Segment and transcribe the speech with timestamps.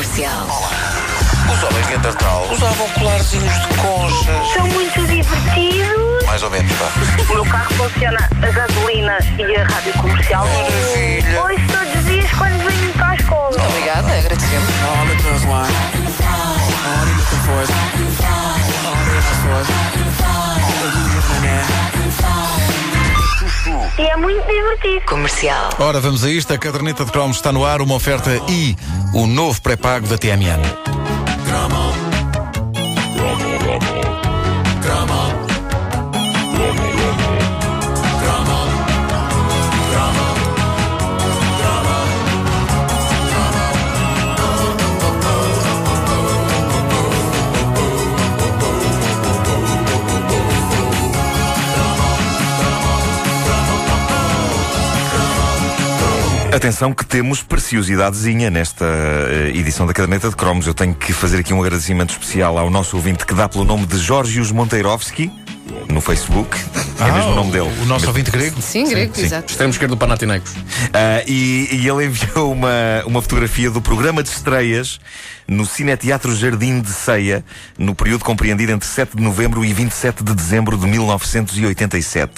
[0.00, 0.46] Comercial.
[1.52, 4.52] Os homens de Neandertal usavam colarzinhos de conchas.
[4.54, 6.24] São muito divertidos.
[6.24, 6.88] Mais ou menos, pá.
[7.28, 10.46] O meu carro funciona a gasolina e a rádio comercial.
[10.46, 11.42] Maravilha.
[11.42, 13.56] Ouço todos os dias quando venho para a escola.
[13.62, 14.70] Obrigada, agradecemos.
[25.06, 25.70] Comercial.
[25.78, 26.52] Ora, vamos a isto.
[26.52, 27.80] A caderneta de cromos está no ar.
[27.80, 28.76] Uma oferta e
[29.12, 30.99] o novo pré-pago da TMN.
[56.52, 60.66] Atenção que temos preciosidadezinha nesta eh, edição da Caderneta de Cromos.
[60.66, 63.86] Eu tenho que fazer aqui um agradecimento especial ao nosso ouvinte que dá pelo nome
[63.86, 65.30] de Georgios Monteirovski
[65.88, 66.56] no Facebook.
[66.98, 67.70] é mesmo o nome dele.
[67.78, 68.60] Ah, O nosso ouvinte grego.
[68.60, 69.22] Sim, grego, sim.
[69.26, 69.48] exato.
[69.50, 70.52] Extremo esquerdo do Panathinaikos.
[70.92, 72.68] Ah, e, e ele enviou uma,
[73.06, 74.98] uma fotografia do programa de estreias
[75.46, 77.44] no Cineteatro Jardim de Ceia,
[77.78, 82.32] no período compreendido entre 7 de novembro e 27 de dezembro de 1987.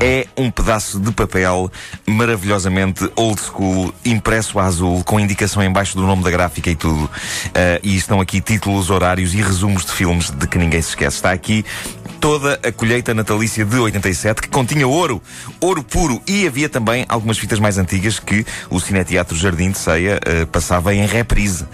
[0.00, 1.70] É um pedaço de papel
[2.06, 6.76] maravilhosamente old school, impresso a azul, com indicação em baixo do nome da gráfica e
[6.76, 7.10] tudo.
[7.54, 11.16] Ah, e estão aqui títulos, horários e resumos de filmes de que ninguém se esquece.
[11.16, 11.64] Está aqui
[12.20, 15.22] toda a colheita natalícia de 87, que continha ouro,
[15.60, 20.20] ouro puro, e havia também algumas fitas mais antigas que o Cineteatro Jardim de Ceia
[20.24, 21.64] eh, passava em reprise.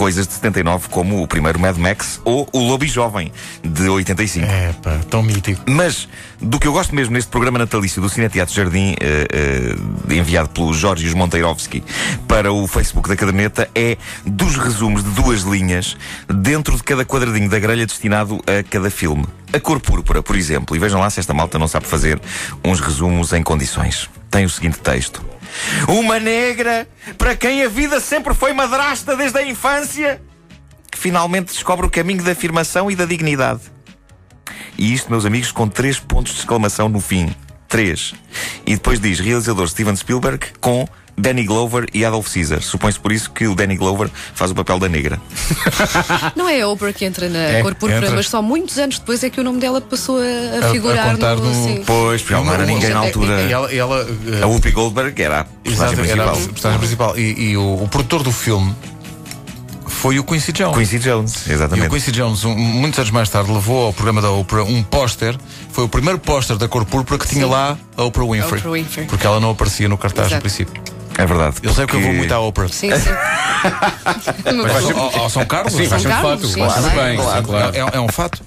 [0.00, 3.30] Coisas de 79, como o primeiro Mad Max ou o Lobby Jovem,
[3.62, 4.46] de 85.
[4.46, 5.60] É, pá, tão mítico.
[5.68, 6.08] Mas
[6.40, 10.72] do que eu gosto mesmo neste programa natalício do Cineteatro Jardim, eh, eh, enviado pelo
[10.72, 11.84] Jorge Monteirovski
[12.26, 17.50] para o Facebook da Caderneta, é dos resumos de duas linhas dentro de cada quadradinho
[17.50, 19.26] da grelha destinado a cada filme.
[19.52, 22.18] A cor púrpura, por exemplo, e vejam lá se esta malta não sabe fazer
[22.64, 24.08] uns resumos em condições.
[24.30, 25.22] Tem o seguinte texto.
[25.88, 26.88] Uma negra
[27.18, 30.20] para quem a vida sempre foi madrasta desde a infância,
[30.90, 33.62] que finalmente descobre o caminho da afirmação e da dignidade.
[34.78, 37.34] E isto, meus amigos, com três pontos de exclamação no fim.
[37.68, 38.14] Três.
[38.66, 42.62] E depois diz realizador Steven Spielberg com Danny Glover e Adolf Caesar.
[42.62, 45.20] Supõe-se por isso que o Danny Glover faz o papel da negra.
[46.36, 48.10] Não é a Oprah que entra na cor púrpura, entra.
[48.16, 50.72] mas só muitos anos depois é que o nome dela passou a, a A- a
[50.72, 51.44] figurar contar no.
[51.44, 51.84] no-.
[51.84, 53.40] Pois, porque ela não era ninguém na uma- altura.
[53.42, 56.52] E ela, ela, eh, A Whoopi Goldberg era a personagem exato, era a principal.
[56.52, 57.18] personagem principal.
[57.18, 58.74] E, e o, o produtor do filme
[59.86, 60.76] foi o Quincy Jones.
[60.78, 61.90] Quincy Jones, E o exatamente.
[61.90, 65.36] Quincy Jones, um- muitos anos mais tarde, levou ao programa da Oprah um póster.
[65.72, 67.50] Foi o primeiro póster da cor púrpura que tinha Sim.
[67.50, 68.58] lá a Oprah Winfrey.
[68.60, 69.06] Oprah Winfrey.
[69.06, 70.40] Porque ela não aparecia no cartaz no Exato.
[70.42, 70.82] princípio.
[71.20, 71.56] É verdade.
[71.62, 72.68] Eu sei que eu vou muito à Oprah.
[72.68, 73.10] Sim, sim.
[74.56, 75.74] Mas ao, ao São Carlos?
[75.74, 76.46] Sim, São fato.
[76.46, 76.82] Sim, claro.
[76.82, 77.16] bem.
[77.16, 77.36] Claro.
[77.36, 77.76] sim, claro.
[77.76, 78.42] É, é um fato.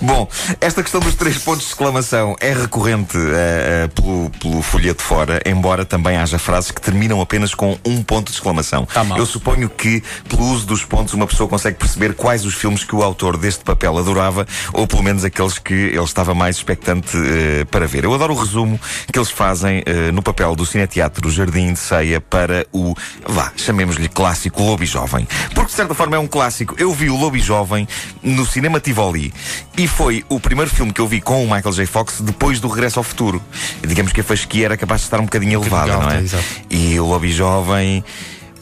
[0.00, 0.28] Bom,
[0.60, 5.40] esta questão dos três pontos de exclamação é recorrente eh, eh, pelo, pelo folheto fora,
[5.46, 8.86] embora também haja frases que terminam apenas com um ponto de exclamação.
[8.86, 9.04] Tá.
[9.16, 12.94] Eu suponho que, pelo uso dos pontos, uma pessoa consegue perceber quais os filmes que
[12.94, 17.64] o autor deste papel adorava, ou pelo menos aqueles que ele estava mais expectante eh,
[17.70, 18.04] para ver.
[18.04, 18.78] Eu adoro o resumo
[19.12, 19.82] que eles fazem
[20.12, 22.94] no papel do Cineteatro Jardim de Ceia para o,
[23.26, 25.26] vá, chamemos-lhe clássico Lobby Jovem.
[25.54, 26.74] Porque, de certa forma, é um clássico.
[26.78, 27.86] Eu vi o Lobby Jovem
[28.22, 29.32] no Cinema Tivoli
[29.76, 31.86] e foi o primeiro filme que eu vi com o Michael J.
[31.86, 33.42] Fox depois do Regresso ao Futuro.
[33.86, 36.20] Digamos que a fasquia era capaz de estar um bocadinho elevada, não é?
[36.20, 36.44] exato.
[36.70, 38.04] E o Lobby Jovem.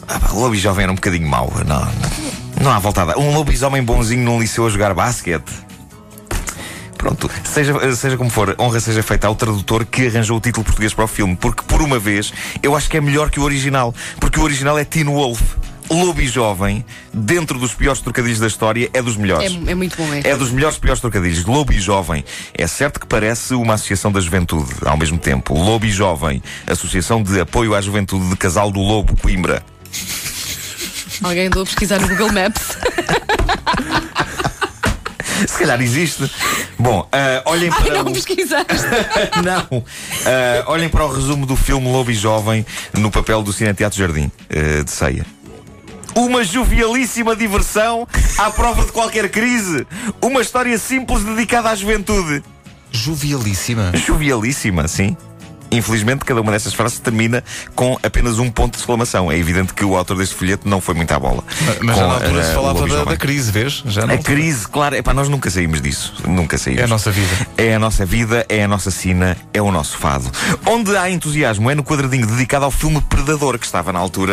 [0.09, 1.53] ah, o lobisomem era um bocadinho mau.
[1.67, 3.19] Não, não, não há volta a dar.
[3.19, 5.65] Um lobisomem bonzinho num liceu a jogar basquete.
[6.97, 10.95] Pronto, seja, seja como for, honra seja feita ao tradutor que arranjou o título português
[10.95, 13.95] para o filme, porque por uma vez eu acho que é melhor que o original,
[14.19, 15.43] porque o original é Teen Wolf.
[15.91, 19.53] Lobby Jovem, dentro dos piores trocadilhos da história, é dos melhores.
[19.53, 20.21] É, é muito bom, é.
[20.25, 21.45] É dos melhores piores trocadilhos.
[21.45, 22.25] Lobo e Jovem.
[22.55, 25.55] É certo que parece uma associação da juventude, ao mesmo tempo.
[25.55, 26.43] Lobo e Jovem.
[26.67, 29.63] Associação de Apoio à Juventude de Casal do Lobo, Coimbra.
[31.23, 32.77] Alguém andou a pesquisar no Google Maps.
[35.47, 36.31] Se calhar existe.
[36.79, 38.15] Bom, ah, olhem Ai, para não o...
[38.15, 38.67] pesquisaste.
[39.45, 39.85] Não.
[40.27, 42.65] Ah, olhem para o resumo do filme Lobo e Jovem
[42.95, 45.27] no papel do Cineteatro Jardim, ah, de ceia.
[46.17, 48.07] Uma jovialíssima diversão
[48.39, 49.85] à prova de qualquer crise.
[50.23, 52.43] Uma história simples dedicada à juventude.
[52.93, 53.91] Jovialíssima.
[53.97, 55.17] Jovialíssima, sim.
[55.77, 57.43] Infelizmente, cada uma dessas frases termina
[57.75, 59.31] com apenas um ponto de exclamação.
[59.31, 61.43] É evidente que o autor deste folheto não foi muito à bola.
[61.81, 63.83] Mas com, já na altura eh, se o falava da, da crise, vês?
[63.87, 66.15] Já não A crise, claro, epá, nós nunca saímos disso.
[66.27, 66.83] Nunca saímos.
[66.83, 67.47] É a nossa vida.
[67.57, 70.31] É a nossa vida, é a nossa sina, é o nosso fado.
[70.67, 74.33] Onde há entusiasmo é no quadradinho dedicado ao filme Predador, que estava na altura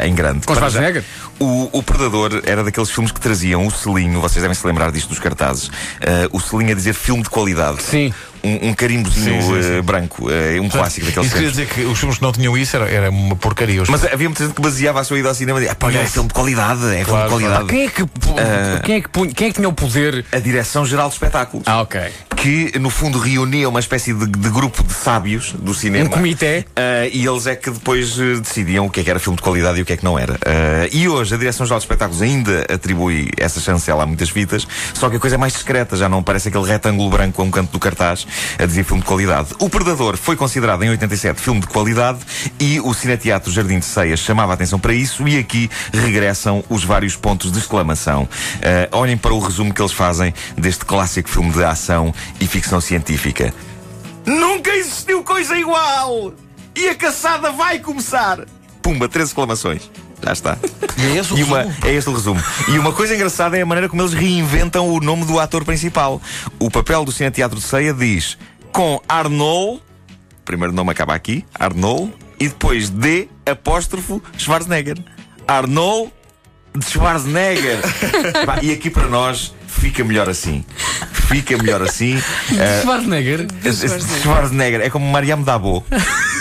[0.00, 0.46] eh, em grande.
[0.46, 1.04] Com Schwarzenegger?
[1.38, 5.08] O, o Predador era daqueles filmes que traziam o selinho, vocês devem se lembrar disto
[5.08, 5.70] dos cartazes,
[6.00, 7.82] eh, o selinho a dizer filme de qualidade.
[7.82, 8.12] Sim.
[8.44, 9.72] Um, um carimbozinho Sim, sim, sim.
[9.78, 12.56] eh, branco, eh, um clássico daqueles Isso queria dizer que os filmes que não tinham
[12.56, 13.82] isso era, era uma porcaria.
[13.82, 15.76] Os Mas havia muita gente que baseava a sua ida ao cinema e dizia: "Ah,
[15.76, 17.66] pá, olha, é filme de qualidade, é filme Claro, de qualidade.
[17.66, 18.34] Quem é que, pu-
[18.84, 20.24] quem é que, punha- quem é que tinha o poder?
[20.32, 21.64] A Direção-Geral de Espetáculos.
[21.66, 22.00] Ah, ok.
[22.40, 26.06] Que no fundo reunia uma espécie de, de grupo de sábios do cinema.
[26.06, 26.64] Um comitê.
[26.76, 29.42] Ah, e eles é que depois eh, decidiam o que é que era filme de
[29.42, 30.34] qualidade e o que é que não era.
[30.46, 35.10] Ah, e hoje a Direção-Geral de Espetáculos ainda atribui essa chancela a muitas fitas, só
[35.10, 37.72] que a coisa é mais discreta, já não parece aquele retângulo branco a um canto
[37.72, 38.24] do cartaz
[38.56, 39.48] a dizer filme de qualidade.
[39.58, 42.20] O Predador foi considerado em 87 filme de qualidade
[42.60, 46.84] e o Cineteatro Jardim de Ceia chamava a atenção para isso e aqui regressam os
[46.84, 48.28] vários pontos de exclamação.
[48.62, 52.80] Ah, olhem para o resumo que eles fazem deste clássico filme de ação e ficção
[52.80, 53.52] científica.
[54.26, 56.32] Nunca existiu coisa igual!
[56.76, 58.40] E a caçada vai começar!
[58.82, 59.90] Pumba, três exclamações.
[60.22, 60.58] Já está.
[60.98, 61.76] E é esse o E uma, resumo?
[61.86, 62.42] é este o resumo.
[62.68, 66.20] E uma coisa engraçada é a maneira como eles reinventam o nome do ator principal.
[66.58, 68.36] O papel do Cineteatro de Ceia diz
[68.72, 69.80] com Arnold,
[70.44, 74.98] primeiro nome acaba aqui, Arnold, e depois D apóstrofo Schwarzenegger.
[75.46, 76.12] Arnold
[76.76, 77.78] de Schwarzenegger.
[78.62, 80.64] E aqui para nós fica melhor assim.
[81.28, 82.20] Fica melhor assim.
[82.58, 83.46] Eh, Schwarzenegger.
[84.22, 84.80] Schwarzenegger.
[84.80, 85.84] É como Mariam Dabo.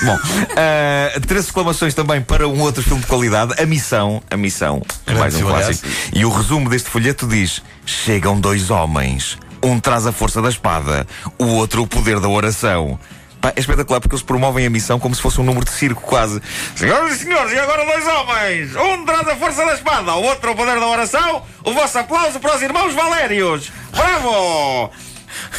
[0.04, 0.18] Bom,
[0.56, 3.54] eh, três exclamações também para um outro filme de qualidade.
[3.62, 4.24] A Missão.
[4.32, 4.82] A Missão.
[5.06, 5.88] Grande mais um clássico.
[6.14, 9.38] E o resumo deste folheto diz: Chegam dois homens.
[9.62, 11.06] Um traz a força da espada,
[11.38, 12.98] o outro o poder da oração.
[13.42, 16.02] Pá, é espetacular porque eles promovem a missão como se fosse um número de circo,
[16.02, 16.42] quase.
[16.76, 18.76] Senhoras e senhores, e agora dois homens.
[18.76, 21.44] Um traz a força da espada, o outro o poder da oração.
[21.64, 23.72] O vosso aplauso para os irmãos Valérios.
[23.92, 24.92] Bravo!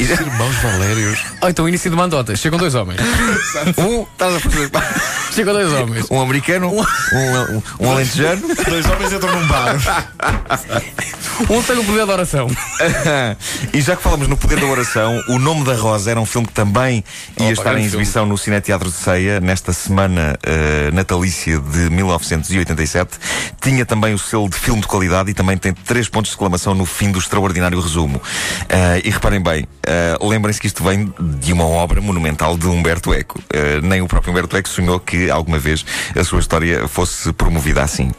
[0.01, 1.19] E- Irmãos Valérios.
[1.41, 2.35] Oh, então início de mandota.
[2.35, 2.99] Chegam dois homens.
[3.79, 4.87] Um traz a espada.
[5.33, 6.07] Chegam dois homens.
[6.11, 8.43] Um americano, um, um, um alentejano.
[8.69, 9.77] Dois homens entram num bar.
[11.49, 12.49] Um tem o poder da oração.
[13.73, 16.47] e já que falamos no poder da oração, o nome da Rosa era um filme
[16.49, 17.05] que também
[17.39, 23.19] ia Opa, estar em exibição no Cineteatro de Ceia nesta semana eh, natalícia de 1987.
[23.61, 26.75] Tinha também o selo de filme de qualidade e também tem três pontos de exclamação
[26.75, 28.21] no fim do extraordinário resumo.
[28.69, 33.15] Eh, e reparem bem, eh, lembrem-se que isto vem de uma obra monumental de Humberto
[33.15, 33.41] Eco.
[33.83, 35.85] Nem o próprio Humberto Eco sonhou que alguma vez
[36.17, 38.11] a sua história fosse promovida assim.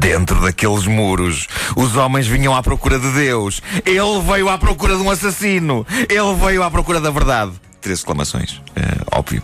[0.00, 3.60] Dentro daqueles muros, os homens vinham à procura de Deus.
[3.84, 5.86] Ele veio à procura de um assassino.
[6.08, 7.52] Ele veio à procura da verdade.
[7.82, 8.62] Três exclamações.
[8.74, 9.42] É, óbvio.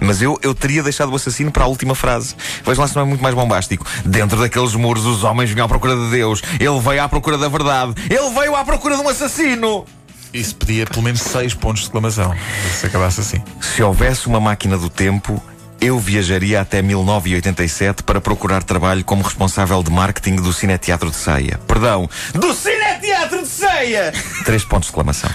[0.00, 2.36] Mas eu, eu teria deixado o assassino para a última frase.
[2.64, 3.84] Vejam lá se não é muito mais bombástico.
[4.04, 6.42] Dentro daqueles muros, os homens vinham à procura de Deus.
[6.60, 7.94] Ele veio à procura da verdade.
[8.08, 9.84] Ele veio à procura de um assassino.
[10.32, 12.32] Isso pedia pelo menos seis pontos de exclamação.
[12.72, 13.42] Se acabasse assim.
[13.60, 15.42] Se houvesse uma máquina do tempo,
[15.80, 21.58] eu viajaria até 1987 para procurar trabalho como responsável de marketing do Cineteatro de Ceia.
[21.66, 24.12] Perdão, do Cineteatro de Ceia!
[24.44, 25.30] Três pontos de exclamação.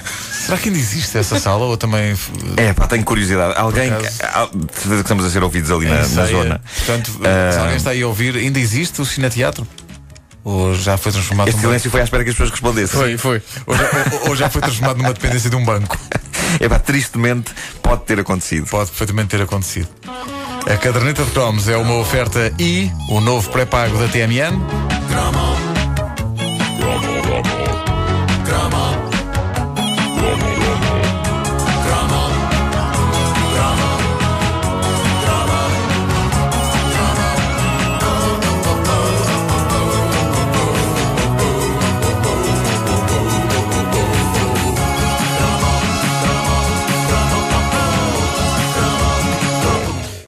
[0.45, 2.13] Será que ainda existe essa sala ou também.
[2.57, 3.57] É, pá, tenho curiosidade.
[3.57, 3.89] Alguém.
[3.89, 6.61] De certeza que estamos a ser ouvidos ali na, em na zona.
[6.75, 7.51] Portanto, Ah.
[7.53, 9.65] se alguém está aí a ouvir, ainda existe o cineteatro?
[10.43, 11.69] Ou já foi transformado Este numa.
[11.69, 12.99] silêncio foi à espera que as pessoas respondessem.
[12.99, 13.41] Foi, foi.
[13.65, 13.83] Ou já,
[14.23, 15.97] ou- ou já foi transformado numa dependência de um banco?
[16.59, 17.51] É pá, tristemente
[17.81, 18.67] pode ter acontecido.
[18.67, 19.87] Pode perfeitamente ter acontecido.
[20.65, 24.92] A caderneta de cromos é uma oferta e o novo pré-pago da TMN.